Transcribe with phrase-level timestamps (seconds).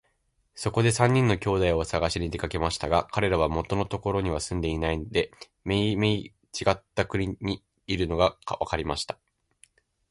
[0.55, 5.29] そこで三人の兄弟をさがしに出かけましたが、かれらは元のところには住んでいないで、
[5.63, 9.19] めいめいちがった国にいるのがわかりました。